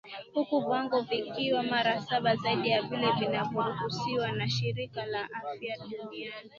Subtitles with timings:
[0.33, 6.49] huku viwango vikiwa mara saba zaidi ya vile vinavyoruhusiwa na shirika la afya duniani